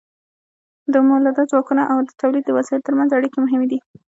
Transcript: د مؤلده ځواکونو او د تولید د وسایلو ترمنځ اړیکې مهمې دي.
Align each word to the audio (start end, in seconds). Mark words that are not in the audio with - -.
د 0.93 0.95
مؤلده 1.07 1.43
ځواکونو 1.51 1.83
او 1.91 1.97
د 2.07 2.09
تولید 2.21 2.43
د 2.45 2.49
وسایلو 2.57 2.85
ترمنځ 2.87 3.09
اړیکې 3.17 3.37
مهمې 3.45 3.67
دي. 3.71 3.79